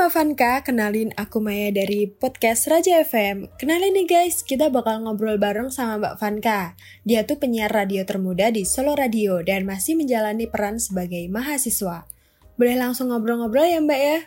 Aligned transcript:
Mbak 0.00 0.16
Vanka, 0.16 0.52
kenalin 0.64 1.12
aku 1.12 1.44
Maya 1.44 1.68
dari 1.68 2.08
podcast 2.08 2.64
Raja 2.72 3.04
FM. 3.04 3.52
Kenalin 3.60 3.92
nih 3.92 4.08
guys, 4.08 4.40
kita 4.40 4.72
bakal 4.72 5.04
ngobrol 5.04 5.36
bareng 5.36 5.68
sama 5.68 6.00
Mbak 6.00 6.14
Vanka. 6.16 6.72
Dia 7.04 7.28
tuh 7.28 7.36
penyiar 7.36 7.68
radio 7.68 8.00
termuda 8.08 8.48
di 8.48 8.64
Solo 8.64 8.96
Radio 8.96 9.44
dan 9.44 9.68
masih 9.68 10.00
menjalani 10.00 10.48
peran 10.48 10.80
sebagai 10.80 11.20
mahasiswa. 11.28 12.08
Boleh 12.56 12.80
langsung 12.80 13.12
ngobrol-ngobrol 13.12 13.68
ya 13.68 13.76
Mbak 13.84 14.00
ya? 14.00 14.18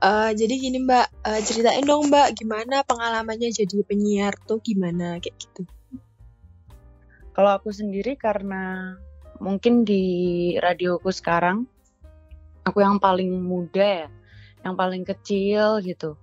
Uh, 0.00 0.30
jadi 0.32 0.54
gini 0.56 0.80
Mbak, 0.80 1.06
uh, 1.28 1.40
ceritain 1.44 1.84
dong 1.84 2.08
Mbak 2.08 2.40
gimana 2.40 2.88
pengalamannya 2.88 3.52
jadi 3.52 3.84
penyiar 3.84 4.32
tuh 4.48 4.64
gimana 4.64 5.20
kayak 5.20 5.36
gitu. 5.36 5.68
Kalau 7.36 7.52
aku 7.52 7.68
sendiri 7.68 8.16
karena 8.16 8.96
mungkin 9.44 9.84
di 9.84 10.56
radioku 10.56 11.12
sekarang 11.12 11.75
aku 12.66 12.82
yang 12.82 12.98
paling 12.98 13.30
muda 13.30 14.06
ya, 14.06 14.08
yang 14.66 14.74
paling 14.74 15.06
kecil 15.06 15.78
gitu. 15.86 16.18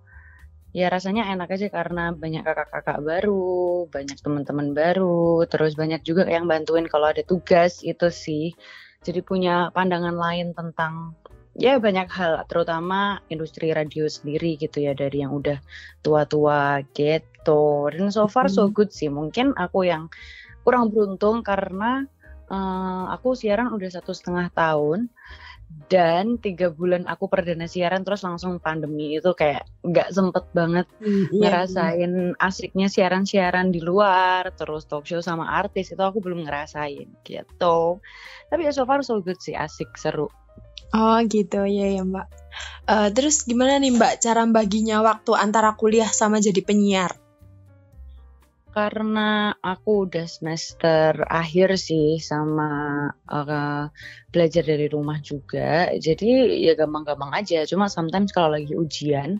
Ya 0.76 0.90
rasanya 0.90 1.30
enak 1.32 1.54
aja 1.54 1.70
karena 1.70 2.12
banyak 2.12 2.44
kakak-kakak 2.44 3.00
baru, 3.00 3.88
banyak 3.88 4.18
teman-teman 4.20 4.76
baru, 4.76 5.46
terus 5.48 5.80
banyak 5.80 6.04
juga 6.04 6.28
yang 6.28 6.50
bantuin 6.50 6.90
kalau 6.90 7.14
ada 7.14 7.24
tugas 7.24 7.80
itu 7.86 8.10
sih. 8.12 8.52
Jadi 9.06 9.22
punya 9.24 9.70
pandangan 9.72 10.18
lain 10.18 10.52
tentang 10.58 11.14
ya 11.54 11.78
banyak 11.78 12.10
hal, 12.10 12.42
terutama 12.50 13.22
industri 13.30 13.70
radio 13.70 14.10
sendiri 14.10 14.58
gitu 14.58 14.82
ya 14.82 14.98
dari 14.98 15.22
yang 15.22 15.38
udah 15.38 15.62
tua-tua 16.02 16.82
gitu. 16.98 17.94
Dan 17.94 18.10
so 18.10 18.26
far 18.26 18.50
so 18.50 18.66
good 18.68 18.90
sih. 18.90 19.14
Mungkin 19.14 19.54
aku 19.54 19.86
yang 19.86 20.10
kurang 20.66 20.90
beruntung 20.90 21.46
karena 21.46 22.10
uh, 22.50 23.14
aku 23.14 23.38
siaran 23.38 23.70
udah 23.70 23.94
satu 23.94 24.10
setengah 24.10 24.50
tahun 24.58 25.14
dan 25.88 26.42
tiga 26.42 26.74
bulan 26.74 27.06
aku 27.06 27.30
perdana 27.30 27.70
siaran 27.70 28.06
terus 28.06 28.22
langsung 28.26 28.58
pandemi. 28.58 29.18
Itu 29.18 29.34
kayak 29.34 29.66
nggak 29.86 30.10
sempet 30.14 30.46
banget 30.52 30.88
mm, 31.00 31.34
iya, 31.34 31.42
ngerasain 31.42 32.14
iya. 32.14 32.38
asiknya 32.38 32.88
siaran-siaran 32.90 33.70
di 33.70 33.80
luar 33.82 34.54
terus 34.54 34.86
talk 34.86 35.08
show 35.08 35.22
sama 35.24 35.50
artis. 35.50 35.94
Itu 35.94 36.02
aku 36.04 36.20
belum 36.20 36.46
ngerasain 36.46 37.10
gitu. 37.24 38.04
Tapi 38.50 38.62
ya 38.66 38.72
so 38.76 38.84
far 38.86 39.02
so 39.02 39.22
good 39.24 39.40
sih 39.40 39.58
asik 39.58 39.96
seru. 39.96 40.28
Oh 40.94 41.18
gitu. 41.26 41.66
Ya 41.66 41.90
ya 41.90 42.04
mbak. 42.06 42.28
Uh, 42.86 43.10
terus 43.16 43.48
gimana 43.48 43.82
nih 43.82 43.96
mbak 43.96 44.22
cara 44.22 44.46
baginya 44.46 45.02
waktu 45.02 45.34
antara 45.34 45.74
kuliah 45.74 46.12
sama 46.12 46.38
jadi 46.38 46.62
penyiar 46.62 47.23
karena 48.74 49.54
aku 49.62 50.10
udah 50.10 50.26
semester 50.26 51.22
akhir 51.30 51.78
sih 51.78 52.18
sama 52.18 53.06
uh, 53.30 53.86
belajar 54.34 54.66
dari 54.66 54.90
rumah 54.90 55.22
juga, 55.22 55.94
jadi 55.96 56.58
ya 56.58 56.74
gampang-gampang 56.74 57.32
aja. 57.38 57.64
Cuma 57.70 57.86
sometimes 57.88 58.34
kalau 58.34 58.58
lagi 58.58 58.74
ujian 58.74 59.38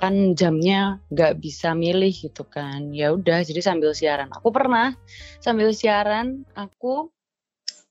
kan 0.00 0.32
jamnya 0.32 0.96
nggak 1.12 1.42
bisa 1.42 1.76
milih 1.76 2.14
gitu 2.14 2.46
kan. 2.46 2.94
Ya 2.94 3.12
udah, 3.12 3.44
jadi 3.44 3.60
sambil 3.60 3.92
siaran. 3.92 4.32
Aku 4.32 4.48
pernah 4.54 4.96
sambil 5.42 5.74
siaran 5.76 6.48
aku 6.54 7.12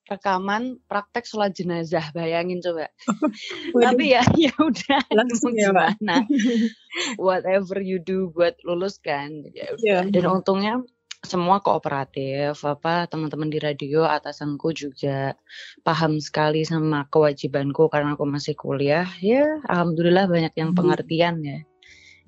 rekaman 0.09 0.81
praktek 0.89 1.29
sholat 1.29 1.53
jenazah 1.53 2.09
bayangin 2.11 2.59
coba. 2.59 2.89
Tapi 3.85 4.17
ya 4.17 4.25
ya 4.35 4.53
udah 4.57 5.01
langsung 5.13 5.53
ya 5.53 5.69
gimana? 5.69 6.25
Whatever 7.21 7.77
you 7.79 8.01
do 8.01 8.33
buat 8.33 8.57
lulus 8.66 8.97
kan 8.97 9.45
ya 9.53 9.69
udah. 9.71 9.85
Yeah. 9.85 10.03
dan 10.09 10.25
untungnya 10.25 10.81
semua 11.19 11.59
kooperatif 11.59 12.63
apa 12.63 13.03
teman-teman 13.11 13.51
di 13.51 13.59
radio 13.59 14.07
atasanku 14.07 14.71
juga 14.71 15.35
paham 15.84 16.16
sekali 16.23 16.63
sama 16.63 17.11
kewajibanku 17.11 17.91
karena 17.91 18.16
aku 18.16 18.23
masih 18.23 18.55
kuliah. 18.55 19.07
Ya 19.19 19.59
alhamdulillah 19.67 20.31
banyak 20.31 20.53
yang 20.55 20.72
hmm. 20.72 20.79
pengertian 20.79 21.35
ya. 21.44 21.59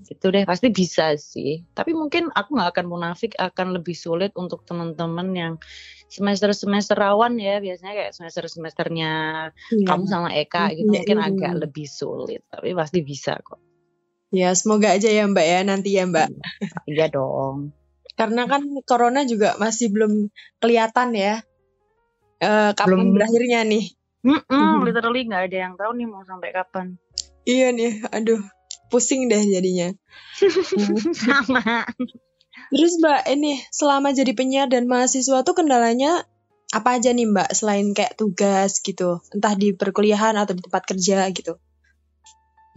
Itu 0.02 0.34
deh 0.34 0.44
pasti 0.44 0.74
bisa 0.74 1.14
sih. 1.16 1.64
Tapi 1.72 1.94
mungkin 1.96 2.34
aku 2.34 2.58
nggak 2.58 2.72
akan 2.78 2.86
munafik 2.90 3.38
akan 3.38 3.80
lebih 3.80 3.94
sulit 3.96 4.34
untuk 4.36 4.66
teman-teman 4.68 5.28
yang 5.38 5.54
semester 6.12 6.52
semester 6.52 7.00
rawan 7.00 7.40
ya 7.40 7.64
biasanya 7.64 7.94
kayak 7.96 8.12
semester 8.12 8.44
semesternya 8.52 9.12
ya. 9.56 9.88
kamu 9.88 10.04
sama 10.12 10.36
Eka 10.36 10.76
gitu 10.76 10.92
ya, 10.92 11.00
mungkin 11.00 11.18
ya. 11.18 11.28
agak 11.32 11.54
lebih 11.64 11.88
sulit 11.88 12.44
tapi 12.52 12.76
pasti 12.76 13.00
bisa 13.00 13.40
kok 13.40 13.64
ya 14.36 14.52
semoga 14.52 14.92
aja 14.92 15.08
ya 15.08 15.24
Mbak 15.24 15.46
ya 15.48 15.60
nanti 15.64 15.90
ya 15.96 16.04
Mbak 16.04 16.30
iya 16.92 17.08
dong 17.08 17.72
karena 18.20 18.44
kan 18.44 18.68
corona 18.84 19.24
juga 19.24 19.56
masih 19.56 19.88
belum 19.88 20.28
kelihatan 20.60 21.16
ya 21.16 21.40
uh, 22.44 22.76
kapan 22.76 23.08
belum. 23.08 23.16
berakhirnya 23.16 23.64
nih 23.64 23.96
Mm 24.22 24.38
-mm, 24.38 24.86
literally 24.86 25.26
nggak 25.26 25.50
ada 25.50 25.58
yang 25.66 25.74
tahu 25.74 25.98
nih 25.98 26.06
mau 26.06 26.22
sampai 26.22 26.54
kapan. 26.54 26.94
Iya 27.42 27.74
nih, 27.74 28.06
aduh 28.14 28.38
pusing 28.94 29.26
deh 29.26 29.42
jadinya. 29.42 29.98
Sama. 31.26 31.90
Terus 32.72 33.04
Mbak, 33.04 33.22
ini 33.36 33.60
selama 33.68 34.16
jadi 34.16 34.32
penyiar 34.32 34.72
dan 34.72 34.88
mahasiswa 34.88 35.44
tuh 35.44 35.56
kendalanya 35.56 36.24
apa 36.72 36.96
aja 36.96 37.12
nih 37.12 37.28
Mbak 37.28 37.52
selain 37.52 37.92
kayak 37.92 38.16
tugas 38.16 38.80
gitu, 38.80 39.20
entah 39.36 39.60
di 39.60 39.76
perkuliahan 39.76 40.40
atau 40.40 40.56
di 40.56 40.64
tempat 40.64 40.84
kerja 40.88 41.28
gitu? 41.36 41.60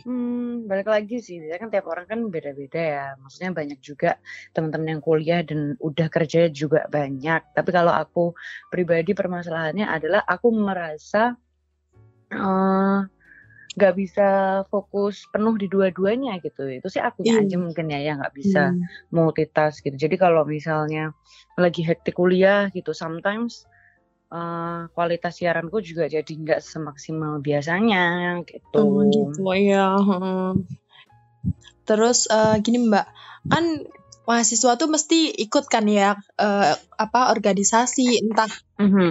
Hmm, 0.03 0.66
balik 0.66 0.91
lagi 0.91 1.22
sih, 1.22 1.38
kan 1.56 1.71
tiap 1.71 1.87
orang 1.87 2.10
kan 2.10 2.19
beda-beda 2.27 2.82
ya. 2.82 3.06
Maksudnya 3.22 3.55
banyak 3.55 3.78
juga 3.78 4.19
teman-teman 4.50 4.99
yang 4.99 5.03
kuliah 5.03 5.41
dan 5.47 5.78
udah 5.78 6.11
kerja 6.11 6.50
juga 6.50 6.91
banyak. 6.91 7.55
Tapi 7.55 7.71
kalau 7.71 7.94
aku 7.94 8.34
pribadi 8.75 9.15
permasalahannya 9.15 9.87
adalah 9.87 10.26
aku 10.26 10.50
merasa 10.50 11.38
uh, 12.34 13.00
nggak 13.75 13.95
bisa 13.99 14.29
fokus 14.71 15.27
penuh 15.31 15.55
di 15.59 15.67
dua-duanya 15.67 16.39
gitu. 16.39 16.67
Itu 16.71 16.87
sih 16.91 17.03
aku 17.03 17.27
mm. 17.27 17.41
aja 17.47 17.57
mungkin 17.59 17.87
ya 17.91 18.01
yang 18.01 18.23
nggak 18.23 18.35
bisa 18.35 18.71
mm. 18.71 19.11
multitask 19.11 19.83
gitu. 19.83 19.99
Jadi 19.99 20.17
kalau 20.19 20.47
misalnya 20.47 21.12
lagi 21.59 21.83
hektik 21.83 22.15
kuliah 22.15 22.71
gitu 22.71 22.95
sometimes 22.95 23.67
uh, 24.31 24.87
kualitas 24.95 25.39
siaranku 25.39 25.83
juga 25.83 26.07
jadi 26.07 26.33
nggak 26.33 26.61
semaksimal 26.62 27.43
biasanya 27.43 28.39
gitu. 28.47 28.81
Oh, 28.81 29.03
gitu 29.07 29.43
ya 29.59 29.99
terus 31.85 32.27
uh, 32.33 32.56
gini 32.65 32.89
mbak. 32.89 33.06
Kan 33.45 33.85
mahasiswa 34.25 34.81
tuh 34.81 34.89
mesti 34.89 35.37
ikut 35.37 35.69
kan 35.69 35.85
ya 35.85 36.17
uh, 36.17 36.73
apa 36.97 37.21
organisasi 37.29 38.25
entah 38.25 38.49
mm 38.81 38.89
-hmm. 38.89 39.11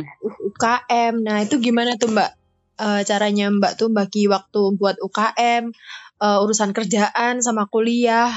UKM 0.49 1.13
nah 1.21 1.37
itu 1.45 1.61
gimana 1.61 2.01
tuh 2.01 2.09
mbak 2.09 2.33
uh, 2.83 3.01
caranya 3.07 3.47
Mbak 3.47 3.79
tuh 3.79 3.89
bagi 3.89 4.27
waktu 4.27 4.75
buat 4.75 4.99
UKM, 4.99 5.71
uh, 6.19 6.25
eh, 6.27 6.43
urusan 6.43 6.75
kerjaan 6.75 7.39
sama 7.39 7.71
kuliah. 7.71 8.31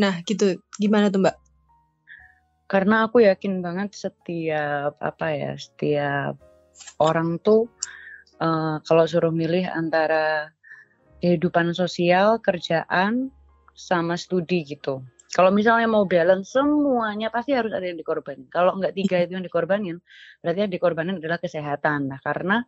Nah, 0.00 0.24
gitu. 0.24 0.58
Gimana 0.80 1.12
tuh, 1.12 1.20
Mbak? 1.20 1.36
Karena 2.64 3.04
aku 3.04 3.20
yakin 3.28 3.60
banget 3.60 3.92
setiap 3.92 4.96
apa 4.98 5.26
ya, 5.36 5.52
setiap 5.60 6.40
orang 6.96 7.36
tuh 7.44 7.68
uh, 8.40 8.80
kalau 8.82 9.04
suruh 9.04 9.30
milih 9.30 9.68
antara 9.68 10.48
kehidupan 11.20 11.76
sosial, 11.76 12.40
kerjaan, 12.40 13.28
sama 13.76 14.16
studi 14.16 14.64
gitu. 14.64 15.04
Kalau 15.34 15.50
misalnya 15.50 15.90
mau 15.90 16.06
balance 16.06 16.54
semuanya 16.54 17.26
pasti 17.26 17.58
harus 17.58 17.74
ada 17.74 17.82
yang 17.82 17.98
dikorbanin. 17.98 18.46
Kalau 18.48 18.78
nggak 18.78 18.94
tiga 18.94 19.18
itu 19.18 19.34
yang 19.34 19.42
dikorbanin, 19.42 19.98
berarti 20.38 20.58
yang 20.62 20.72
dikorbanin 20.72 21.18
adalah 21.18 21.42
kesehatan. 21.42 22.06
Nah, 22.06 22.22
karena 22.22 22.62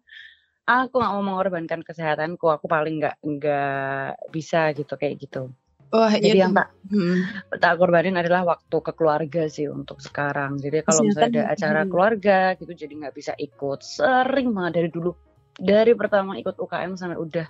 aku 0.66 0.98
nggak 0.98 1.12
mau 1.14 1.24
mengorbankan 1.24 1.80
kesehatanku 1.86 2.50
aku 2.50 2.66
paling 2.66 2.98
nggak 2.98 3.16
nggak 3.22 4.18
bisa 4.34 4.74
gitu 4.74 4.98
kayak 4.98 5.22
gitu 5.22 5.54
Wah, 5.94 6.10
jadi 6.10 6.42
iya 6.42 6.50
yang 6.50 6.54
tak 6.54 6.74
hmm. 6.90 7.16
tak 7.62 7.78
korbanin 7.78 8.18
adalah 8.18 8.42
waktu 8.42 8.76
ke 8.82 8.92
keluarga 8.98 9.46
sih 9.46 9.70
untuk 9.70 10.02
sekarang. 10.02 10.58
Jadi 10.58 10.82
kalau 10.82 11.06
misalnya 11.06 11.30
ada 11.30 11.42
acara 11.54 11.80
hmm. 11.86 11.90
keluarga 11.94 12.38
gitu, 12.58 12.72
jadi 12.74 12.92
nggak 13.06 13.14
bisa 13.14 13.32
ikut. 13.38 13.86
Sering 13.86 14.50
banget 14.50 14.82
dari 14.82 14.88
dulu, 14.90 15.14
dari 15.54 15.94
pertama 15.94 16.34
ikut 16.34 16.58
UKM 16.58 16.98
sampai 16.98 17.18
udah 17.22 17.46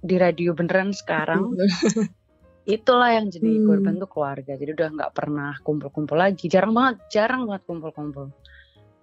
di 0.00 0.16
radio 0.16 0.56
beneran 0.56 0.96
sekarang. 0.96 1.52
itulah 2.76 3.12
yang 3.12 3.28
jadi 3.28 3.50
hmm. 3.60 3.66
korban 3.68 3.94
tuh 4.00 4.08
keluarga. 4.08 4.52
Jadi 4.56 4.70
udah 4.72 4.88
nggak 4.96 5.12
pernah 5.12 5.52
kumpul-kumpul 5.60 6.16
lagi. 6.16 6.48
Jarang 6.48 6.72
banget, 6.72 6.96
jarang 7.12 7.44
banget 7.44 7.68
kumpul-kumpul. 7.68 8.32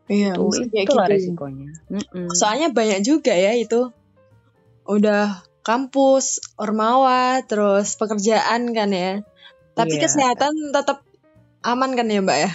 Iya, 0.07 0.39
itu 0.39 0.71
itu 0.71 0.87
gitu. 0.87 0.95
resikonya. 0.95 1.71
Mm-mm. 1.91 2.31
Soalnya 2.31 2.71
banyak 2.71 3.03
juga 3.03 3.35
ya 3.35 3.55
itu. 3.59 3.91
Udah 4.87 5.43
kampus, 5.67 6.39
ormawa, 6.55 7.43
terus 7.43 7.99
pekerjaan 7.99 8.71
kan 8.71 8.89
ya. 8.95 9.27
Tapi 9.75 9.99
yeah. 9.99 10.01
kesehatan 10.07 10.53
tetap 10.71 11.03
aman 11.59 11.91
kan 11.99 12.07
ya, 12.07 12.23
Mbak 12.23 12.39
ya? 12.39 12.51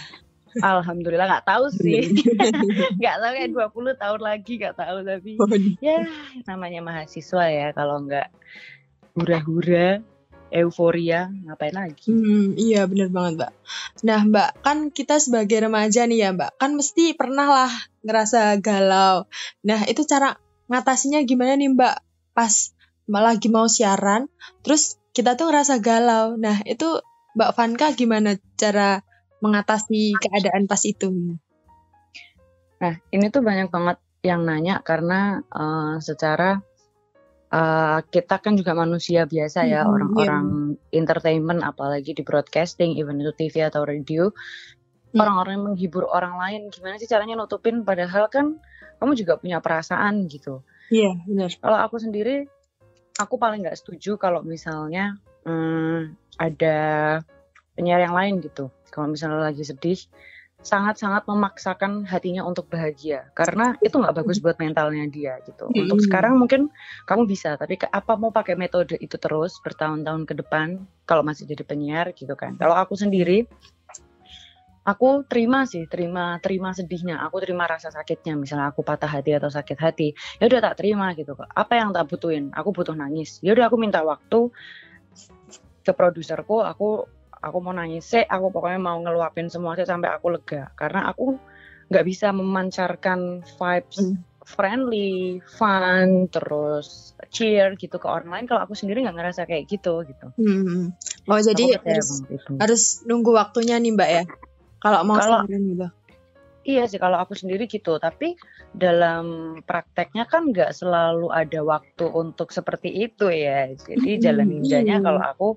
Alhamdulillah 0.61 1.29
nggak 1.29 1.49
tahu 1.49 1.65
sih. 1.73 2.13
nggak 3.01 3.17
tahu 3.21 3.33
kayak 3.37 3.51
20 3.53 4.03
tahun 4.03 4.21
lagi 4.21 4.53
nggak 4.61 4.77
tahu 4.77 4.97
tapi 5.01 5.33
ya 5.81 6.05
namanya 6.45 6.85
mahasiswa 6.85 7.45
ya 7.49 7.69
kalau 7.73 8.05
nggak 8.05 8.29
hura-hura 9.17 10.05
euforia 10.53 11.33
ngapain 11.49 11.73
lagi 11.73 12.13
hmm, 12.13 12.61
iya 12.61 12.85
bener 12.85 13.09
banget 13.09 13.33
mbak 13.41 13.53
nah 14.05 14.21
mbak 14.23 14.51
kan 14.61 14.93
kita 14.93 15.17
sebagai 15.17 15.65
remaja 15.65 16.05
nih 16.05 16.29
ya 16.29 16.31
mbak 16.37 16.55
kan 16.61 16.77
mesti 16.77 17.17
pernah 17.17 17.49
lah 17.49 17.73
ngerasa 18.05 18.61
galau 18.61 19.25
nah 19.65 19.81
itu 19.89 20.05
cara 20.05 20.37
ngatasinya 20.69 21.25
gimana 21.25 21.57
nih 21.57 21.73
mbak 21.73 21.97
pas 22.37 22.73
lagi 23.09 23.53
mau 23.53 23.67
siaran, 23.69 24.31
terus 24.65 24.97
kita 25.13 25.37
tuh 25.37 25.53
ngerasa 25.53 25.83
galau. 25.83 26.39
Nah, 26.41 26.63
itu 26.65 27.03
Mbak 27.37 27.51
Vanka 27.57 27.87
gimana 27.97 28.37
cara 28.57 29.05
mengatasi 29.43 30.17
keadaan 30.17 30.65
pas 30.71 30.81
itu? 30.87 31.37
Nah, 32.79 32.95
ini 33.11 33.27
tuh 33.29 33.43
banyak 33.43 33.69
banget 33.69 33.99
yang 34.23 34.47
nanya 34.47 34.79
karena 34.87 35.43
uh, 35.51 35.99
secara 35.99 36.63
uh, 37.53 38.01
kita 38.09 38.41
kan 38.41 38.57
juga 38.57 38.73
manusia 38.73 39.29
biasa 39.29 39.69
ya, 39.69 39.85
hmm, 39.85 39.93
orang-orang 39.93 40.47
yeah. 40.81 40.99
entertainment 40.99 41.61
apalagi 41.61 42.17
di 42.17 42.25
broadcasting, 42.25 42.97
even 42.97 43.21
itu 43.21 43.33
TV 43.37 43.69
atau 43.69 43.85
radio, 43.85 44.33
hmm. 44.33 45.21
orang-orang 45.21 45.53
yang 45.61 45.65
menghibur 45.71 46.09
orang 46.09 46.41
lain, 46.41 46.73
gimana 46.73 46.97
sih 46.97 47.07
caranya 47.07 47.37
nutupin 47.37 47.85
padahal 47.85 48.33
kan 48.33 48.59
kamu 48.99 49.13
juga 49.15 49.37
punya 49.37 49.61
perasaan 49.61 50.27
gitu. 50.27 50.65
Iya, 50.89 51.13
yeah, 51.13 51.15
benar. 51.29 51.51
Kalau 51.61 51.79
aku 51.79 51.97
sendiri 52.01 52.49
aku 53.21 53.37
paling 53.37 53.63
nggak 53.63 53.77
setuju 53.77 54.17
kalau 54.17 54.41
misalnya 54.41 55.21
hmm, 55.45 56.17
ada 56.41 56.79
penyiar 57.77 58.01
yang 58.05 58.17
lain 58.17 58.41
gitu. 58.41 58.73
Kalau 58.93 59.09
misalnya 59.09 59.41
lagi 59.41 59.65
sedih, 59.65 60.01
sangat-sangat 60.63 61.27
memaksakan 61.27 62.07
hatinya 62.07 62.47
untuk 62.47 62.71
bahagia 62.71 63.27
karena 63.35 63.75
itu 63.83 63.99
nggak 63.99 64.15
bagus 64.15 64.39
buat 64.39 64.55
mentalnya 64.63 65.11
dia 65.11 65.43
gitu. 65.43 65.67
Mm. 65.69 65.91
Untuk 65.91 65.99
sekarang 66.07 66.39
mungkin 66.39 66.71
kamu 67.05 67.27
bisa, 67.27 67.59
tapi 67.59 67.77
apa 67.91 68.15
mau 68.15 68.31
pakai 68.31 68.55
metode 68.55 68.95
itu 69.03 69.19
terus 69.19 69.59
bertahun-tahun 69.61 70.23
ke 70.23 70.35
depan 70.39 70.87
kalau 71.03 71.27
masih 71.27 71.51
jadi 71.51 71.67
penyiar 71.67 72.15
gitu 72.15 72.39
kan? 72.39 72.55
Kalau 72.63 72.79
aku 72.79 72.95
sendiri, 72.95 73.51
aku 74.87 75.27
terima 75.27 75.67
sih, 75.67 75.91
terima 75.91 76.39
terima 76.39 76.71
sedihnya, 76.71 77.19
aku 77.27 77.43
terima 77.43 77.67
rasa 77.67 77.91
sakitnya. 77.91 78.39
Misalnya 78.39 78.71
aku 78.71 78.87
patah 78.87 79.11
hati 79.11 79.35
atau 79.35 79.51
sakit 79.51 79.79
hati, 79.83 80.15
ya 80.39 80.47
udah 80.47 80.63
tak 80.63 80.79
terima 80.79 81.11
gitu. 81.19 81.35
Apa 81.35 81.75
yang 81.75 81.91
tak 81.91 82.07
butuhin? 82.07 82.55
Aku 82.55 82.71
butuh 82.71 82.95
nangis. 82.95 83.43
Ya 83.43 83.51
udah 83.51 83.67
aku 83.67 83.77
minta 83.83 83.99
waktu 84.07 84.51
ke 85.83 85.91
produserku, 85.91 86.63
aku 86.63 87.11
aku 87.43 87.59
mau 87.59 87.75
nangis 87.75 88.07
sih 88.07 88.23
aku 88.23 88.55
pokoknya 88.55 88.79
mau 88.79 88.97
ngeluapin 89.03 89.51
semua 89.51 89.75
sih 89.75 89.85
sampai 89.85 90.15
aku 90.15 90.33
lega. 90.33 90.71
Karena 90.79 91.11
aku 91.11 91.37
nggak 91.91 92.07
bisa 92.07 92.31
memancarkan 92.33 93.43
vibes 93.45 93.99
hmm. 94.01 94.17
friendly 94.47 95.43
fun 95.45 96.31
terus 96.31 97.13
cheer 97.35 97.75
gitu 97.75 97.99
ke 97.99 98.07
orang 98.07 98.31
lain. 98.31 98.47
Kalau 98.47 98.63
aku 98.63 98.79
sendiri 98.79 99.03
nggak 99.03 99.19
ngerasa 99.19 99.45
kayak 99.45 99.67
gitu 99.67 100.07
gitu. 100.07 100.31
Hmm. 100.39 100.95
oh 101.27 101.41
jadi 101.43 101.83
harus, 101.83 102.23
harus 102.59 102.83
nunggu 103.07 103.35
waktunya 103.35 103.77
nih 103.83 103.93
mbak 103.93 104.11
ya? 104.11 104.25
Kalau 104.83 105.07
mau 105.07 105.19
kalau, 105.19 105.47
gitu. 105.47 105.87
Iya 106.63 106.87
sih 106.87 107.03
kalau 107.03 107.19
aku 107.19 107.35
sendiri 107.35 107.67
gitu, 107.67 107.99
tapi 107.99 108.39
dalam 108.71 109.59
prakteknya 109.67 110.31
kan 110.31 110.55
nggak 110.55 110.71
selalu 110.71 111.35
ada 111.35 111.61
waktu 111.67 112.07
untuk 112.07 112.55
seperti 112.55 113.11
itu 113.11 113.27
ya. 113.27 113.67
Jadi 113.75 114.23
jalan 114.23 114.47
ninjanya 114.47 115.03
kalau 115.03 115.23
aku 115.23 115.49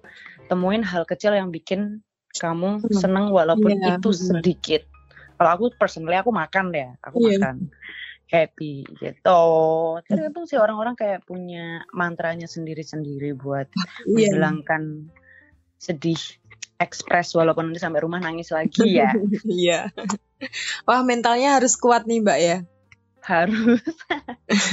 temuin 0.46 0.86
hal 0.86 1.04
kecil 1.06 1.34
yang 1.34 1.50
bikin 1.50 2.06
kamu 2.36 2.84
seneng 2.92 3.32
walaupun 3.32 3.80
yeah, 3.80 3.96
itu 3.96 4.12
sedikit. 4.12 4.84
Kalau 5.36 5.50
aku 5.52 5.66
personally 5.76 6.20
aku 6.20 6.32
makan 6.32 6.72
deh, 6.72 6.96
aku 7.00 7.18
yeah. 7.24 7.40
makan 7.40 7.56
happy 8.28 8.84
gitu. 9.00 9.44
Tergantung 10.10 10.46
sih 10.50 10.58
orang-orang 10.60 10.98
kayak 10.98 11.24
punya 11.24 11.86
mantranya 11.94 12.50
sendiri-sendiri 12.50 13.36
buat 13.38 13.70
yeah. 14.04 14.32
menghilangkan 14.32 15.12
sedih 15.80 16.20
ekspres 16.76 17.32
walaupun 17.36 17.72
nanti 17.72 17.80
sampai 17.80 18.04
rumah 18.04 18.20
nangis 18.20 18.52
lagi 18.52 19.00
ya. 19.00 19.16
Iya. 19.48 19.92
Wah 20.84 21.02
mentalnya 21.08 21.56
harus 21.56 21.80
kuat 21.80 22.04
nih 22.04 22.20
mbak 22.20 22.40
ya. 22.42 22.58
Harus. 23.24 23.82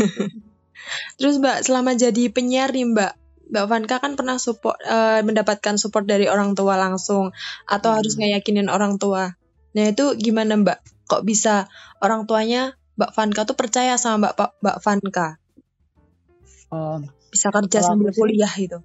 Terus 1.19 1.35
mbak 1.39 1.63
selama 1.63 1.95
jadi 1.95 2.27
penyiar 2.35 2.75
nih 2.75 2.91
mbak, 2.91 3.13
Mbak 3.53 3.67
Vanka 3.69 3.97
kan 4.01 4.17
pernah 4.17 4.41
support 4.41 4.81
uh, 4.81 5.21
mendapatkan 5.21 5.77
support 5.77 6.09
dari 6.09 6.25
orang 6.25 6.57
tua 6.57 6.81
langsung 6.81 7.37
atau 7.69 7.91
hmm. 7.93 7.99
harus 8.01 8.15
ngeyakinin 8.17 8.73
orang 8.73 8.97
tua. 8.97 9.37
Nah 9.77 9.85
itu 9.93 10.17
gimana 10.17 10.57
Mbak? 10.57 10.79
Kok 11.05 11.23
bisa 11.29 11.69
orang 12.01 12.25
tuanya 12.25 12.81
Mbak 12.97 13.13
Vanka 13.13 13.45
tuh 13.45 13.53
percaya 13.53 14.01
sama 14.01 14.33
Mbak 14.33 14.65
Mbak 14.65 14.77
Vanka? 14.81 15.29
Oh, 16.73 17.05
bisa 17.29 17.53
kerja 17.53 17.85
sambil 17.85 18.17
kuliah 18.17 18.53
itu. 18.57 18.81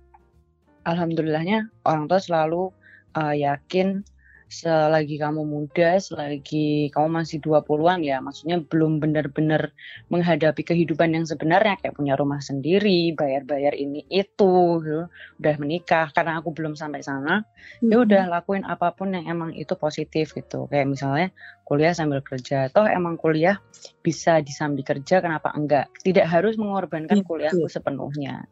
Alhamdulillahnya 0.84 1.72
orang 1.88 2.12
tua 2.12 2.20
selalu 2.20 2.76
uh, 3.16 3.36
yakin 3.36 4.04
selagi 4.48 5.20
kamu 5.20 5.44
muda, 5.44 6.00
selagi 6.00 6.88
kamu 6.96 7.20
masih 7.24 7.44
20-an 7.44 8.00
ya, 8.00 8.24
maksudnya 8.24 8.64
belum 8.64 9.04
benar-benar 9.04 9.76
menghadapi 10.08 10.64
kehidupan 10.64 11.12
yang 11.12 11.28
sebenarnya 11.28 11.76
kayak 11.80 12.00
punya 12.00 12.16
rumah 12.16 12.40
sendiri, 12.40 13.12
bayar-bayar 13.12 13.76
ini 13.76 14.08
itu, 14.08 14.80
gitu. 14.80 15.12
udah 15.40 15.56
menikah 15.60 16.08
karena 16.16 16.40
aku 16.40 16.56
belum 16.56 16.80
sampai 16.80 17.04
sana, 17.04 17.44
ya 17.84 17.84
hmm. 17.84 17.92
ya 17.92 17.98
udah 18.08 18.24
lakuin 18.32 18.64
apa 18.64 18.96
pun 18.96 19.12
yang 19.12 19.28
emang 19.28 19.52
itu 19.52 19.76
positif 19.76 20.32
gitu. 20.32 20.72
Kayak 20.72 20.88
misalnya 20.96 21.28
kuliah 21.68 21.92
sambil 21.92 22.24
kerja, 22.24 22.72
toh 22.72 22.88
emang 22.88 23.20
kuliah 23.20 23.60
bisa 24.00 24.40
disambi 24.40 24.88
kerja, 24.88 25.20
kenapa 25.20 25.52
enggak? 25.52 25.92
Tidak 26.08 26.24
harus 26.24 26.56
mengorbankan 26.56 27.20
iya, 27.20 27.28
kuliahku 27.28 27.68
sepenuhnya 27.68 28.48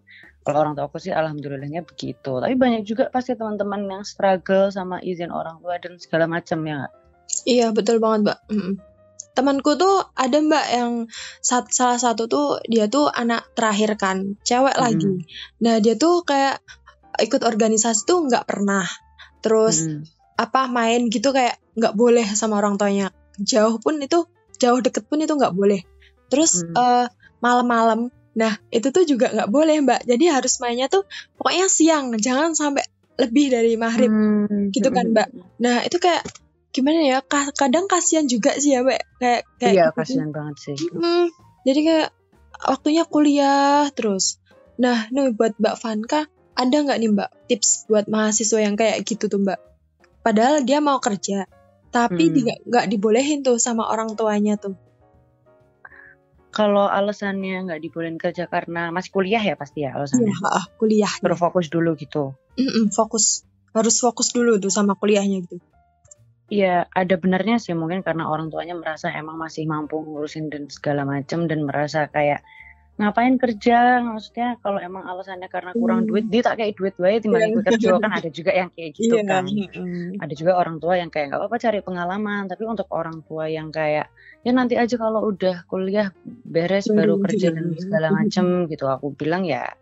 kalau 0.46 0.62
orang 0.62 0.78
tua 0.78 0.86
aku 0.86 1.02
sih 1.02 1.10
alhamdulillahnya 1.10 1.82
begitu. 1.82 2.38
Tapi 2.38 2.54
banyak 2.54 2.86
juga 2.86 3.10
pasti 3.10 3.34
teman-teman 3.34 3.90
yang 3.90 4.04
struggle 4.06 4.70
sama 4.70 5.02
izin 5.02 5.34
orang 5.34 5.58
tua 5.58 5.82
dan 5.82 5.98
segala 5.98 6.30
macam 6.30 6.62
ya. 6.70 6.94
Iya 7.50 7.74
betul 7.74 7.98
banget 7.98 8.30
mbak. 8.30 8.40
Mm 8.54 8.96
temanku 9.36 9.76
tuh 9.76 10.08
ada 10.16 10.40
mbak 10.40 10.66
yang 10.72 10.92
salah 11.44 12.00
satu 12.00 12.32
tuh 12.32 12.64
dia 12.72 12.88
tuh 12.88 13.12
anak 13.12 13.52
terakhir 13.54 14.00
kan 14.00 14.40
cewek 14.48 14.74
mm. 14.74 14.82
lagi. 14.82 15.12
Nah 15.60 15.84
dia 15.84 16.00
tuh 16.00 16.24
kayak 16.24 16.64
ikut 17.20 17.44
organisasi 17.44 18.08
tuh 18.08 18.26
nggak 18.32 18.48
pernah. 18.48 18.88
Terus 19.44 19.84
mm. 19.84 20.08
apa 20.40 20.72
main 20.72 21.12
gitu 21.12 21.36
kayak 21.36 21.60
nggak 21.76 21.94
boleh 22.00 22.24
sama 22.32 22.64
orang 22.64 22.80
tuanya. 22.80 23.12
Jauh 23.36 23.76
pun 23.84 24.00
itu 24.00 24.24
jauh 24.56 24.80
deket 24.80 25.04
pun 25.12 25.20
itu 25.20 25.36
nggak 25.36 25.54
boleh. 25.54 25.84
Terus 26.32 26.64
mm. 26.64 26.74
uh, 26.74 27.06
malam-malam 27.44 28.10
Nah, 28.36 28.60
itu 28.68 28.92
tuh 28.92 29.08
juga 29.08 29.32
nggak 29.32 29.50
boleh, 29.50 29.80
Mbak. 29.82 30.02
Jadi 30.04 30.26
harus 30.28 30.60
mainnya 30.60 30.92
tuh 30.92 31.08
pokoknya 31.40 31.68
siang, 31.72 32.12
jangan 32.20 32.52
sampai 32.52 32.84
lebih 33.16 33.56
dari 33.56 33.80
maghrib. 33.80 34.12
Hmm. 34.12 34.70
Gitu 34.76 34.92
kan, 34.92 35.16
Mbak. 35.16 35.28
Nah, 35.64 35.88
itu 35.88 35.98
kayak 35.98 36.24
gimana 36.76 37.00
ya? 37.00 37.18
Kadang 37.56 37.88
kasihan 37.88 38.28
juga 38.28 38.60
sih 38.60 38.76
ya, 38.76 38.84
Mbak. 38.84 39.02
Kayak 39.24 39.42
kayak 39.58 39.74
Iya, 39.74 39.86
gitu. 39.88 39.98
kasihan 40.04 40.30
banget 40.36 40.56
sih. 40.60 40.76
Hmm, 40.92 41.32
jadi 41.64 41.80
kayak 41.82 42.10
waktunya 42.68 43.04
kuliah 43.08 43.88
terus. 43.96 44.44
Nah, 44.76 45.08
nih 45.08 45.32
buat 45.32 45.56
Mbak 45.56 45.76
Vanka, 45.80 46.22
ada 46.56 46.76
nggak 46.76 46.98
nih 47.00 47.10
Mbak 47.16 47.30
tips 47.48 47.88
buat 47.88 48.12
mahasiswa 48.12 48.60
yang 48.60 48.76
kayak 48.76 49.00
gitu 49.08 49.32
tuh, 49.32 49.40
Mbak? 49.40 49.60
Padahal 50.20 50.68
dia 50.68 50.84
mau 50.84 51.00
kerja, 51.00 51.48
tapi 51.96 52.28
hmm. 52.28 52.68
nggak 52.68 52.86
dibolehin 52.92 53.48
tuh 53.48 53.56
sama 53.56 53.88
orang 53.88 54.20
tuanya 54.20 54.60
tuh 54.60 54.76
kalau 56.56 56.88
alasannya 56.88 57.68
nggak 57.68 57.84
dibolehin 57.84 58.16
kerja 58.16 58.48
karena 58.48 58.88
masih 58.96 59.12
kuliah 59.12 59.44
ya 59.44 59.60
pasti 59.60 59.84
ya 59.84 59.92
alasannya. 59.92 60.32
Iya, 60.32 60.64
kuliah. 60.80 61.12
Terus 61.20 61.36
fokus 61.36 61.68
dulu 61.68 62.00
gitu. 62.00 62.32
Mm-mm, 62.56 62.96
fokus. 62.96 63.44
Harus 63.76 64.00
fokus 64.00 64.32
dulu 64.32 64.56
tuh 64.56 64.72
sama 64.72 64.96
kuliahnya 64.96 65.44
gitu. 65.44 65.60
Iya, 66.48 66.88
ada 66.88 67.16
benarnya 67.20 67.60
sih 67.60 67.76
mungkin 67.76 68.06
karena 68.08 68.32
orang 68.32 68.48
tuanya 68.48 68.78
merasa 68.78 69.12
emang 69.12 69.36
masih 69.36 69.68
mampu 69.68 70.00
ngurusin 70.00 70.48
dan 70.48 70.72
segala 70.72 71.04
macam 71.04 71.50
dan 71.52 71.68
merasa 71.68 72.08
kayak 72.08 72.46
ngapain 72.96 73.36
kerja 73.36 74.00
maksudnya 74.00 74.56
kalau 74.64 74.80
emang 74.80 75.04
alasannya 75.04 75.52
karena 75.52 75.76
kurang 75.76 76.08
hmm. 76.08 76.10
duit 76.16 76.26
dia 76.32 76.42
tak 76.48 76.64
kayak 76.64 76.80
duit 76.80 76.96
wae 76.96 77.20
timbang 77.20 77.44
yeah. 77.44 77.66
kerja 77.68 77.88
kan 78.00 78.12
ada 78.16 78.30
juga 78.32 78.52
yang 78.56 78.70
kayak 78.72 78.92
gitu 78.96 79.16
yeah. 79.20 79.28
kan 79.28 79.44
mm. 79.44 80.24
ada 80.24 80.34
juga 80.34 80.56
orang 80.56 80.80
tua 80.80 80.96
yang 80.96 81.12
kayak 81.12 81.36
nggak 81.36 81.40
apa-apa 81.44 81.58
cari 81.60 81.80
pengalaman 81.84 82.48
tapi 82.48 82.64
untuk 82.64 82.88
orang 82.96 83.20
tua 83.28 83.52
yang 83.52 83.68
kayak 83.68 84.08
ya 84.48 84.52
nanti 84.56 84.80
aja 84.80 84.96
kalau 84.96 85.28
udah 85.28 85.68
kuliah 85.68 86.16
beres 86.24 86.88
mm. 86.88 86.96
baru 86.96 87.16
kerja 87.20 87.52
dan 87.52 87.76
segala 87.76 88.08
macem 88.16 88.46
gitu 88.72 88.88
aku 88.88 89.12
bilang 89.12 89.44
ya 89.44 89.76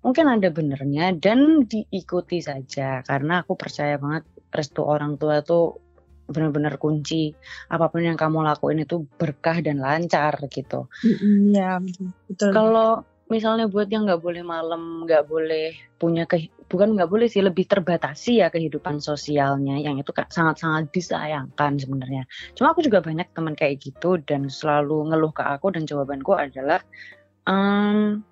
mungkin 0.00 0.24
ada 0.32 0.48
benernya 0.48 1.12
dan 1.16 1.68
diikuti 1.68 2.40
saja 2.40 3.04
karena 3.04 3.44
aku 3.44 3.60
percaya 3.60 4.00
banget 4.00 4.24
restu 4.52 4.80
orang 4.80 5.20
tua 5.20 5.44
tuh 5.44 5.84
benar-benar 6.24 6.80
kunci 6.80 7.36
apa 7.68 7.92
pun 7.92 8.00
yang 8.00 8.16
kamu 8.16 8.40
lakuin 8.44 8.84
itu 8.84 9.04
berkah 9.20 9.60
dan 9.60 9.80
lancar 9.80 10.36
gitu. 10.48 10.88
Iya 11.04 11.80
betul. 12.28 12.50
Kalau 12.52 13.04
misalnya 13.28 13.68
buat 13.68 13.88
yang 13.88 14.08
nggak 14.08 14.20
boleh 14.20 14.42
malam, 14.44 15.04
nggak 15.08 15.24
boleh 15.28 15.72
punya 15.96 16.28
ke, 16.28 16.52
bukan 16.68 16.96
nggak 16.96 17.08
boleh 17.08 17.28
sih 17.28 17.40
lebih 17.40 17.64
terbatasi 17.64 18.44
ya 18.44 18.48
kehidupan 18.52 19.00
sosialnya 19.00 19.80
yang 19.80 19.96
itu 19.96 20.12
sangat-sangat 20.12 20.92
disayangkan 20.92 21.80
sebenarnya. 21.80 22.28
Cuma 22.56 22.76
aku 22.76 22.84
juga 22.84 23.00
banyak 23.00 23.32
teman 23.32 23.56
kayak 23.56 23.80
gitu 23.80 24.20
dan 24.20 24.48
selalu 24.52 25.12
ngeluh 25.12 25.32
ke 25.32 25.44
aku 25.44 25.72
dan 25.72 25.88
jawabanku 25.88 26.36
adalah 26.36 26.80
hal 27.44 28.24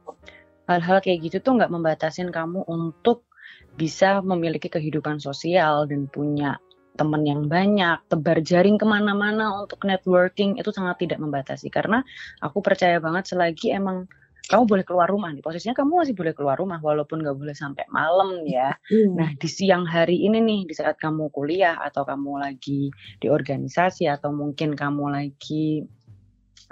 hal-hal 0.69 0.99
kayak 1.05 1.29
gitu 1.29 1.37
tuh 1.45 1.61
nggak 1.61 1.69
membatasin 1.69 2.33
kamu 2.33 2.65
untuk 2.65 3.29
bisa 3.77 4.21
memiliki 4.21 4.69
kehidupan 4.69 5.21
sosial 5.21 5.89
dan 5.89 6.09
punya 6.09 6.61
teman 6.93 7.25
yang 7.25 7.49
banyak, 7.49 8.05
tebar 8.09 8.39
jaring 8.45 8.77
ke 8.77 8.85
mana-mana 8.85 9.65
untuk 9.65 9.81
networking 9.85 10.61
itu 10.61 10.69
sangat 10.71 11.01
tidak 11.01 11.19
membatasi. 11.19 11.73
Karena 11.73 12.05
aku 12.45 12.61
percaya 12.61 13.01
banget 13.01 13.33
selagi 13.33 13.73
emang 13.73 14.05
kamu 14.43 14.67
boleh 14.67 14.85
keluar 14.85 15.07
rumah 15.07 15.31
nih 15.31 15.39
posisinya 15.39 15.77
kamu 15.79 16.03
masih 16.03 16.15
boleh 16.19 16.35
keluar 16.35 16.59
rumah 16.59 16.83
walaupun 16.83 17.23
nggak 17.23 17.39
boleh 17.39 17.55
sampai 17.55 17.87
malam 17.95 18.43
ya. 18.43 18.75
Hmm. 18.91 19.15
nah 19.15 19.31
di 19.39 19.49
siang 19.49 19.87
hari 19.87 20.19
ini 20.27 20.43
nih 20.43 20.61
di 20.67 20.75
saat 20.75 20.99
kamu 20.99 21.31
kuliah 21.31 21.79
atau 21.79 22.03
kamu 22.03 22.43
lagi 22.43 22.91
di 23.23 23.27
organisasi 23.31 24.11
atau 24.11 24.35
mungkin 24.35 24.75
kamu 24.75 25.05
lagi 25.15 25.87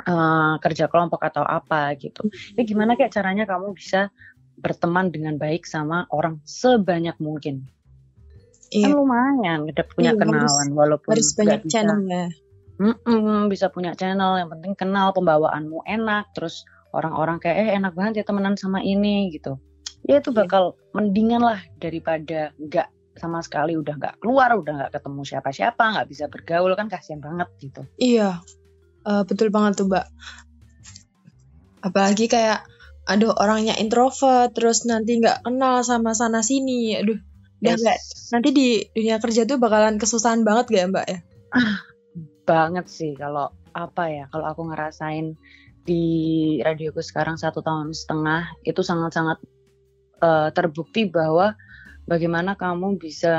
uh, 0.03 0.59
kerja 0.59 0.91
kelompok 0.91 1.23
atau 1.31 1.47
apa 1.47 1.95
gitu 1.95 2.27
ya 2.59 2.63
gimana 2.67 2.99
kayak 2.99 3.15
caranya 3.15 3.47
kamu 3.47 3.71
bisa 3.73 4.11
berteman 4.61 5.09
dengan 5.09 5.41
baik 5.41 5.65
sama 5.65 6.05
orang 6.13 6.43
sebanyak 6.45 7.17
mungkin 7.23 7.71
Iya. 8.71 8.87
Kan 8.87 8.93
lumayan, 8.95 9.59
kita 9.67 9.83
punya 9.91 10.15
iya, 10.15 10.21
kenalan 10.23 10.47
harus, 10.47 10.79
walaupun 10.79 11.11
harus 11.11 11.31
banyak 11.35 11.63
channel 11.67 12.01
ya. 12.07 12.27
Mm-mm, 12.81 13.51
bisa 13.51 13.69
punya 13.69 13.93
channel, 13.99 14.41
yang 14.41 14.49
penting 14.49 14.73
kenal 14.79 15.13
pembawaanmu 15.13 15.85
enak, 15.85 16.33
terus 16.33 16.65
orang-orang 16.95 17.43
kayak 17.43 17.57
eh 17.67 17.71
enak 17.77 17.93
banget 17.93 18.23
ya 18.23 18.25
temenan 18.25 18.55
sama 18.55 18.81
ini 18.81 19.29
gitu. 19.35 19.59
Ya 20.07 20.23
itu 20.23 20.31
iya. 20.33 20.39
bakal 20.47 20.79
iya. 20.79 20.81
mendingan 20.97 21.43
lah 21.43 21.61
daripada 21.77 22.55
nggak 22.57 22.89
sama 23.19 23.43
sekali 23.43 23.75
udah 23.75 23.95
nggak 23.99 24.17
keluar, 24.23 24.55
udah 24.55 24.73
nggak 24.81 24.93
ketemu 24.97 25.21
siapa-siapa, 25.27 25.83
nggak 25.99 26.09
bisa 26.09 26.25
bergaul 26.31 26.73
kan 26.79 26.87
kasihan 26.87 27.21
banget 27.21 27.49
gitu. 27.59 27.83
Iya, 27.99 28.41
uh, 29.05 29.23
betul 29.27 29.51
banget 29.51 29.83
tuh 29.83 29.91
mbak. 29.91 30.07
Apalagi 31.85 32.31
kayak 32.31 32.65
aduh 33.11 33.35
orangnya 33.35 33.75
introvert 33.81 34.55
terus 34.55 34.87
nanti 34.87 35.19
nggak 35.19 35.43
kenal 35.43 35.83
sama 35.83 36.15
sana 36.15 36.47
sini 36.47 36.95
aduh 36.95 37.19
yes. 37.63 37.81
gak, 37.81 37.99
nanti 38.37 38.49
di 38.53 38.69
dunia 38.93 39.17
kerja 39.21 39.45
tuh 39.45 39.61
bakalan 39.61 40.01
kesusahan 40.01 40.43
banget 40.43 40.73
gak 40.73 40.81
ya 40.81 40.89
mbak 40.89 41.07
ya? 41.07 41.19
Ah, 41.51 41.77
banget 42.49 42.87
sih 42.91 43.13
kalau 43.15 43.53
apa 43.71 44.05
ya 44.11 44.25
kalau 44.35 44.51
aku 44.51 44.67
ngerasain 44.71 45.39
di 45.87 46.05
radioku 46.61 47.01
sekarang 47.01 47.39
satu 47.39 47.63
tahun 47.63 47.95
setengah 47.95 48.51
itu 48.67 48.83
sangat-sangat 48.83 49.39
uh, 50.21 50.51
terbukti 50.53 51.09
bahwa 51.09 51.57
bagaimana 52.11 52.59
kamu 52.59 52.99
bisa 52.99 53.35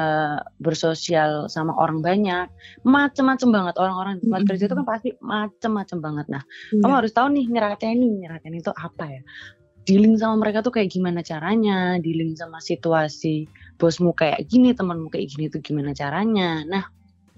bersosial 0.64 1.52
sama 1.52 1.76
orang 1.76 2.00
banyak 2.00 2.48
macem-macem 2.88 3.52
banget 3.52 3.76
orang-orang 3.76 4.18
di 4.18 4.28
tempat 4.28 4.42
kerja 4.48 4.64
itu 4.72 4.76
kan 4.80 4.88
pasti 4.88 5.10
macem-macem 5.20 5.98
banget 6.00 6.26
nah 6.32 6.44
yeah. 6.72 6.80
kamu 6.80 6.94
harus 7.04 7.12
tahu 7.12 7.28
nih 7.36 7.46
nyerateni 7.52 8.08
nyerateni 8.24 8.64
itu 8.64 8.72
apa 8.72 9.06
ya 9.12 9.22
dealing 9.84 10.16
sama 10.16 10.40
mereka 10.40 10.64
tuh 10.64 10.72
kayak 10.72 10.94
gimana 10.94 11.20
caranya 11.26 11.98
dealing 12.00 12.38
sama 12.38 12.64
situasi 12.64 13.50
bosmu 13.82 14.14
kayak 14.14 14.46
gini, 14.46 14.78
temanmu 14.78 15.10
kayak 15.10 15.34
gini 15.34 15.50
itu 15.50 15.58
gimana 15.58 15.98
caranya. 15.98 16.62
Nah, 16.70 16.86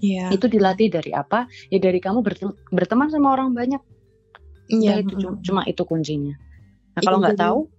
yeah. 0.03 0.27
itu 0.35 0.51
dilatih 0.51 0.91
dari 0.91 1.15
apa? 1.15 1.47
Ya 1.71 1.79
dari 1.79 2.03
kamu 2.03 2.19
bertem 2.19 2.51
berteman 2.75 3.07
sama 3.07 3.31
orang 3.31 3.55
banyak. 3.55 3.79
Iya. 4.67 4.99
Yeah. 4.99 5.07
itu 5.07 5.13
cuma, 5.23 5.35
cuma 5.39 5.61
itu 5.63 5.83
kuncinya. 5.87 6.35
Nah, 6.99 7.01
kalau 7.01 7.23
nggak 7.23 7.39
tahu 7.39 7.71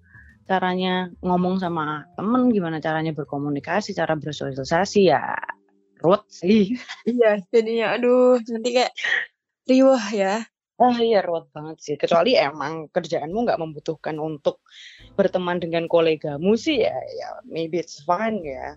caranya 0.48 1.12
ngomong 1.20 1.60
sama 1.60 2.08
temen, 2.16 2.48
gimana 2.48 2.80
caranya 2.80 3.12
berkomunikasi, 3.12 3.92
cara 3.92 4.16
bersosialisasi 4.16 5.12
ya 5.12 5.36
ruwet 6.00 6.24
sih. 6.32 6.76
Iya, 7.08 7.44
jadinya 7.52 7.96
aduh 7.96 8.40
nanti 8.48 8.70
kayak 8.72 8.92
riwah 9.68 10.04
ya. 10.12 10.44
Ah 10.74 10.98
iya 10.98 11.22
ruwet 11.22 11.46
banget 11.54 11.76
sih. 11.78 11.94
Kecuali 11.94 12.34
emang 12.34 12.90
kerjaanmu 12.90 13.46
nggak 13.46 13.60
membutuhkan 13.62 14.18
untuk 14.18 14.58
berteman 15.14 15.62
dengan 15.62 15.86
kolegamu 15.86 16.58
sih 16.58 16.82
ya, 16.82 16.94
ya 16.94 17.28
maybe 17.46 17.78
it's 17.78 18.02
fine 18.02 18.42
ya. 18.42 18.74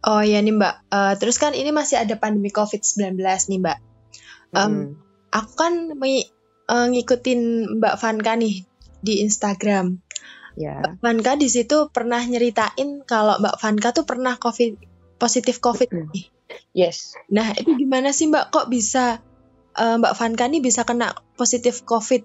Oh 0.00 0.24
ya 0.24 0.40
nih 0.40 0.56
Mbak, 0.56 0.74
uh, 0.92 1.14
terus 1.20 1.36
kan 1.36 1.52
ini 1.52 1.72
masih 1.76 2.00
ada 2.00 2.16
pandemi 2.16 2.48
COVID-19 2.48 3.20
nih 3.20 3.60
Mbak. 3.60 3.78
Um, 4.56 4.64
hmm. 4.64 4.88
Aku 5.28 5.52
kan 5.56 5.72
uh, 5.96 6.86
ngikutin 6.88 7.40
Mbak 7.80 7.94
Vanka 8.00 8.32
nih 8.36 8.64
di 9.04 9.24
Instagram. 9.24 10.00
Ya. 10.56 10.80
Mbak 10.80 11.04
Vanka 11.04 11.32
di 11.36 11.48
situ 11.52 11.92
pernah 11.92 12.20
nyeritain 12.24 13.04
kalau 13.04 13.40
Mbak 13.44 13.56
Vanka 13.60 13.88
tuh 13.92 14.04
pernah 14.08 14.40
COVID 14.40 14.76
positif 15.20 15.60
COVID 15.60 15.88
hmm. 15.92 16.08
nih. 16.16 16.39
Yes. 16.70 17.18
Nah, 17.26 17.50
itu 17.58 17.74
gimana 17.74 18.14
sih 18.14 18.30
Mbak 18.30 18.54
kok 18.54 18.66
bisa 18.70 19.18
uh, 19.74 19.96
Mbak 19.98 20.14
Vanka 20.14 20.44
nih 20.46 20.62
bisa 20.62 20.86
kena 20.86 21.14
positif 21.34 21.82
COVID? 21.82 22.22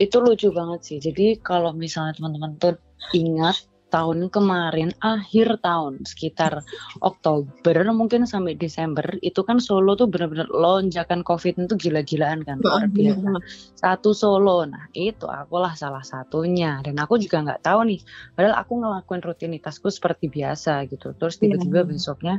Itu 0.00 0.16
lucu 0.18 0.50
banget 0.50 0.80
sih. 0.82 0.98
Jadi 0.98 1.38
kalau 1.38 1.70
misalnya 1.76 2.16
teman-teman 2.18 2.56
tuh 2.58 2.80
ingat 3.14 3.69
tahun 3.90 4.30
kemarin 4.30 4.94
akhir 5.02 5.60
tahun 5.60 6.06
sekitar 6.06 6.62
Oktober 7.02 7.76
mungkin 7.90 8.24
sampai 8.24 8.54
Desember 8.56 9.04
itu 9.20 9.42
kan 9.42 9.58
Solo 9.58 9.98
tuh 9.98 10.06
benar-benar 10.06 10.48
lonjakan 10.48 11.26
COVID 11.26 11.66
itu 11.66 11.74
gila-gilaan 11.76 12.46
kan 12.46 12.62
luar 12.62 12.86
biasa 12.88 13.30
satu 13.76 14.14
Solo 14.14 14.64
nah 14.64 14.86
itu 14.94 15.26
akulah 15.26 15.74
salah 15.74 16.06
satunya 16.06 16.78
dan 16.80 16.96
aku 17.02 17.18
juga 17.18 17.42
nggak 17.44 17.66
tahu 17.66 17.90
nih 17.90 18.00
padahal 18.38 18.56
aku 18.62 18.72
ngelakuin 18.80 19.22
rutinitasku 19.26 19.90
seperti 19.90 20.30
biasa 20.30 20.86
gitu. 20.88 21.12
Terus 21.18 21.36
iya. 21.38 21.40
tiba-tiba 21.42 21.80
besoknya 21.84 22.34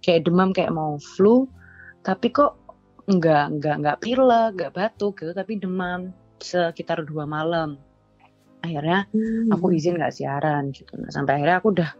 kayak 0.00 0.26
demam 0.26 0.50
kayak 0.50 0.72
mau 0.72 0.96
flu 0.96 1.46
tapi 2.00 2.30
kok 2.30 2.56
nggak 3.06 3.44
nggak 3.58 3.76
nggak 3.82 3.98
pilek 4.02 4.50
nggak 4.58 4.72
batuk 4.74 5.14
gitu 5.22 5.30
tapi 5.30 5.58
demam 5.58 6.10
sekitar 6.42 7.06
dua 7.06 7.24
malam 7.24 7.78
akhirnya 8.66 9.06
hmm. 9.14 9.54
aku 9.54 9.70
izin 9.72 9.96
nggak 9.96 10.14
siaran 10.14 10.74
gitu. 10.74 10.92
Nah 10.98 11.10
sampai 11.14 11.38
akhirnya 11.40 11.56
aku 11.62 11.68
udah 11.72 11.90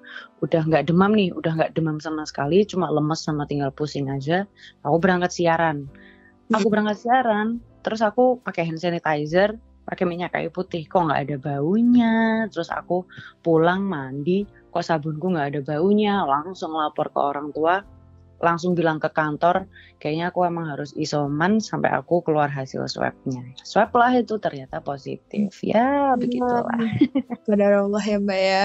udah 0.42 0.62
nggak 0.66 0.84
demam 0.90 1.12
nih 1.14 1.30
udah 1.30 1.52
nggak 1.54 1.72
demam 1.78 2.02
sama 2.02 2.26
sekali 2.26 2.66
cuma 2.66 2.90
lemes 2.90 3.22
sama 3.22 3.46
tinggal 3.46 3.70
pusing 3.70 4.10
aja. 4.10 4.44
Aku 4.82 4.98
berangkat 4.98 5.30
siaran. 5.30 5.86
Aku 6.50 6.66
hmm. 6.66 6.72
berangkat 6.74 6.98
siaran 7.06 7.62
terus 7.86 8.02
aku 8.02 8.42
pakai 8.42 8.66
hand 8.66 8.82
sanitizer 8.82 9.54
pakai 9.86 10.04
minyak 10.04 10.34
kayu 10.34 10.50
putih. 10.50 10.82
Kok 10.90 11.06
nggak 11.06 11.22
ada 11.30 11.36
baunya? 11.38 12.14
Terus 12.50 12.68
aku 12.74 13.06
pulang 13.40 13.86
mandi. 13.86 14.42
Kok 14.74 14.82
sabunku 14.82 15.30
nggak 15.30 15.54
ada 15.54 15.60
baunya? 15.62 16.26
Langsung 16.26 16.74
lapor 16.74 17.14
ke 17.14 17.20
orang 17.22 17.54
tua 17.54 17.95
langsung 18.36 18.76
bilang 18.76 19.00
ke 19.00 19.08
kantor 19.08 19.68
kayaknya 19.96 20.28
aku 20.28 20.44
emang 20.44 20.68
harus 20.68 20.92
isoman 20.92 21.58
sampai 21.58 21.92
aku 21.92 22.20
keluar 22.20 22.52
hasil 22.52 22.84
swabnya. 22.86 23.42
Swab 23.64 23.92
lah 23.96 24.12
itu 24.16 24.36
ternyata 24.36 24.84
positif. 24.84 25.56
Ya 25.64 26.12
begitulah. 26.14 26.66
Benar. 27.48 27.70
Allah 27.86 28.04
ya 28.04 28.18
mbak 28.20 28.40
ya. 28.40 28.64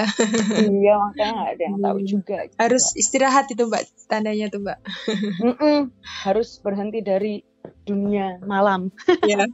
Iya 0.62 0.94
makanya 1.00 1.32
nggak 1.32 1.50
ada 1.56 1.62
yang 1.62 1.78
tahu 1.80 1.98
hmm. 1.98 2.08
juga 2.08 2.36
gitu. 2.48 2.56
harus 2.60 2.84
istirahat 2.96 3.46
itu 3.48 3.62
mbak 3.68 3.82
tandanya 4.08 4.46
tuh 4.52 4.60
mbak. 4.60 4.78
Mm 5.40 5.54
-mm, 5.56 5.78
harus 6.24 6.60
berhenti 6.60 7.00
dari 7.00 7.34
dunia 7.86 8.38
malam. 8.44 8.92
Ya 9.24 9.46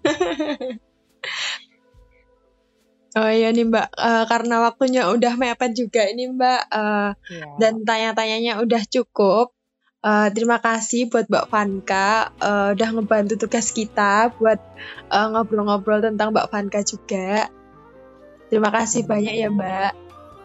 Oh 3.18 3.26
iya 3.26 3.50
nih 3.50 3.66
Mbak, 3.66 3.88
uh, 3.98 4.24
karena 4.30 4.62
waktunya 4.62 5.02
udah 5.10 5.34
mepet 5.34 5.74
juga 5.74 6.06
ini 6.06 6.30
Mbak, 6.30 6.62
uh, 6.70 7.10
ya. 7.18 7.46
dan 7.58 7.82
tanya-tanyanya 7.82 8.62
udah 8.62 8.82
cukup. 8.86 9.57
Uh, 9.98 10.30
terima 10.30 10.62
kasih 10.62 11.10
buat 11.10 11.26
Mbak 11.26 11.50
Vanka 11.50 12.30
uh, 12.38 12.70
udah 12.70 12.88
ngebantu 12.94 13.34
tugas 13.34 13.74
kita 13.74 14.30
buat 14.38 14.62
eh, 15.10 15.26
ngobrol-ngobrol 15.34 15.98
uh, 15.98 16.04
tentang 16.06 16.30
Mbak 16.30 16.48
Vanka 16.54 16.80
juga. 16.86 17.50
Terima 18.46 18.70
kasih 18.70 19.02
banyak 19.10 19.34
ya 19.34 19.50
Mbak. 19.50 19.92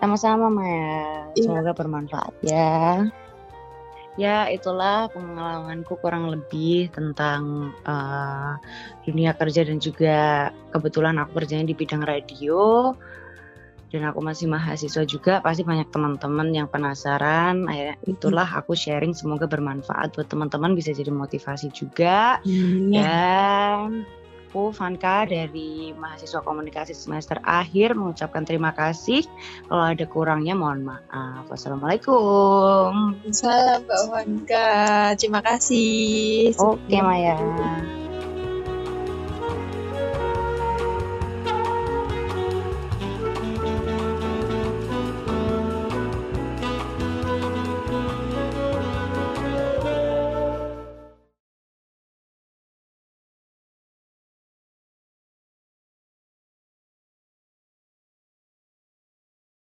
Sama-sama 0.02 0.50
Maya. 0.50 1.30
Iya. 1.38 1.46
Semoga 1.46 1.72
bermanfaat 1.78 2.34
ya. 2.42 3.06
Ya 4.18 4.50
itulah 4.50 5.14
pengalamanku 5.14 6.02
kurang 6.02 6.34
lebih 6.34 6.90
tentang 6.90 7.74
uh, 7.86 8.58
dunia 9.06 9.38
kerja 9.38 9.70
dan 9.70 9.78
juga 9.78 10.50
kebetulan 10.74 11.22
aku 11.22 11.38
kerjanya 11.38 11.70
di 11.70 11.78
bidang 11.78 12.02
radio 12.02 12.94
dan 13.94 14.10
aku 14.10 14.26
masih 14.26 14.50
mahasiswa 14.50 15.06
juga 15.06 15.38
pasti 15.46 15.62
banyak 15.62 15.94
teman-teman 15.94 16.50
yang 16.50 16.66
penasaran. 16.66 17.70
Akhirnya 17.70 17.96
itulah 18.10 18.50
aku 18.50 18.74
sharing 18.74 19.14
semoga 19.14 19.46
bermanfaat 19.46 20.18
buat 20.18 20.26
teman-teman 20.26 20.74
bisa 20.74 20.90
jadi 20.98 21.14
motivasi 21.14 21.70
juga. 21.70 22.42
Hmm. 22.42 22.90
dan 22.90 24.02
aku 24.50 24.70
Vanka 24.70 25.26
dari 25.26 25.94
mahasiswa 25.98 26.42
komunikasi 26.46 26.94
semester 26.94 27.42
akhir 27.46 27.94
mengucapkan 27.94 28.46
terima 28.46 28.74
kasih. 28.74 29.26
Kalau 29.70 29.86
ada 29.86 30.06
kurangnya 30.10 30.58
mohon 30.58 30.86
maaf. 30.86 31.46
Wassalamualaikum. 31.54 33.18
Salam 33.30 33.86
Mbak 33.86 34.02
Vanka. 34.10 34.74
Terima 35.22 35.42
kasih. 35.46 36.58
Oke 36.58 36.82
okay, 36.90 37.02
Maya 37.02 37.38